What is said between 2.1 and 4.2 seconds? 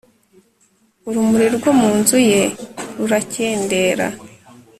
ye rurakendera